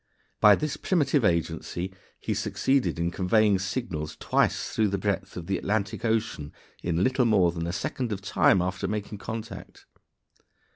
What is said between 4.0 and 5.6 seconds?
twice through the breadth of the